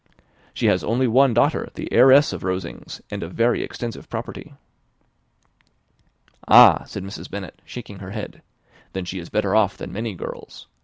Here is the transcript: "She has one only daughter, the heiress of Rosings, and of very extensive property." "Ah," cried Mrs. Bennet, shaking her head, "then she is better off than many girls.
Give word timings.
"She 0.51 0.65
has 0.65 0.83
one 0.83 0.99
only 1.03 1.33
daughter, 1.35 1.69
the 1.75 1.87
heiress 1.93 2.33
of 2.33 2.43
Rosings, 2.43 3.01
and 3.11 3.21
of 3.21 3.33
very 3.35 3.61
extensive 3.61 4.09
property." 4.09 4.55
"Ah," 6.47 6.87
cried 6.91 7.03
Mrs. 7.03 7.29
Bennet, 7.29 7.61
shaking 7.65 7.99
her 7.99 8.09
head, 8.09 8.41
"then 8.93 9.05
she 9.05 9.19
is 9.19 9.29
better 9.29 9.53
off 9.55 9.77
than 9.77 9.93
many 9.93 10.15
girls. 10.15 10.65